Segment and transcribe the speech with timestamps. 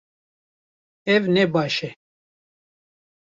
[1.15, 1.89] Ew ne baş e